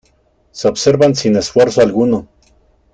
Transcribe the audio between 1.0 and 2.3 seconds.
sin esfuerzo alguno.